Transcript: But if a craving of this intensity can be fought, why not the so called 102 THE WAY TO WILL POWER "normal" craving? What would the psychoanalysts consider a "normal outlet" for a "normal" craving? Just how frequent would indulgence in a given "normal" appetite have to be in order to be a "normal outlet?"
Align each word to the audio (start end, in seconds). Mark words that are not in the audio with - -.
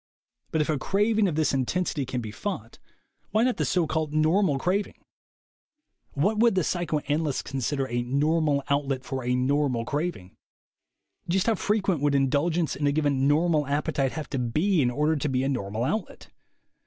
But 0.49 0.61
if 0.61 0.69
a 0.71 0.79
craving 0.79 1.27
of 1.27 1.35
this 1.35 1.53
intensity 1.53 2.07
can 2.07 2.21
be 2.21 2.31
fought, 2.31 2.79
why 3.29 3.43
not 3.43 3.57
the 3.57 3.65
so 3.65 3.85
called 3.85 4.13
102 4.15 4.23
THE 4.23 4.29
WAY 4.29 4.31
TO 4.31 4.33
WILL 4.33 4.41
POWER 4.41 4.45
"normal" 4.47 4.59
craving? 4.63 5.03
What 6.13 6.39
would 6.39 6.55
the 6.55 6.63
psychoanalysts 6.63 7.43
consider 7.43 7.87
a 7.87 8.01
"normal 8.01 8.63
outlet" 8.67 9.03
for 9.05 9.23
a 9.23 9.35
"normal" 9.35 9.85
craving? 9.85 10.31
Just 11.29 11.45
how 11.45 11.53
frequent 11.53 12.01
would 12.01 12.15
indulgence 12.15 12.75
in 12.75 12.87
a 12.87 12.91
given 12.91 13.27
"normal" 13.27 13.67
appetite 13.67 14.13
have 14.13 14.27
to 14.31 14.39
be 14.39 14.81
in 14.81 14.89
order 14.89 15.15
to 15.15 15.29
be 15.29 15.43
a 15.43 15.49
"normal 15.49 15.83
outlet?" 15.83 16.29